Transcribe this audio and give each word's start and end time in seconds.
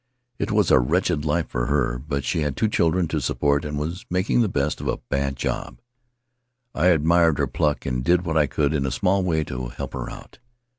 It 0.39 0.49
was 0.51 0.71
a 0.71 0.79
wretched 0.79 1.25
life 1.25 1.47
for 1.47 1.67
her, 1.67 1.99
but 1.99 2.23
she 2.23 2.39
had 2.39 2.57
two 2.57 2.67
children 2.67 3.07
to 3.09 3.21
support 3.21 3.63
and 3.63 3.77
was 3.77 4.03
making 4.09 4.41
the 4.41 4.49
best 4.49 4.81
of 4.81 4.87
a 4.87 4.97
bad 4.97 5.35
job. 5.35 5.77
I 6.73 6.87
admired 6.87 7.37
her 7.37 7.45
pluck 7.45 7.85
and 7.85 8.03
did 8.03 8.25
what 8.25 8.35
I 8.35 8.47
could 8.47 8.73
in 8.73 8.87
a 8.87 8.89
small 8.91 9.23
way 9.23 9.43
to 9.43 9.67
help 9.67 9.93
her 9.93 10.09
out. 10.09 10.39